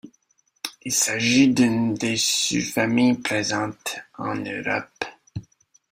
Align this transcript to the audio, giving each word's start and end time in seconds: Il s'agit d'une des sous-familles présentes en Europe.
Il 0.81 0.91
s'agit 0.91 1.49
d'une 1.53 1.93
des 1.93 2.17
sous-familles 2.17 3.19
présentes 3.19 3.99
en 4.17 4.33
Europe. 4.35 5.05